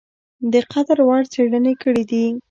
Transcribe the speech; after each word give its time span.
د 0.53 0.53
قدر 0.71 0.97
وړ 1.07 1.23
څېړني 1.33 1.73
کړي 1.81 2.03
دي۔ 2.09 2.25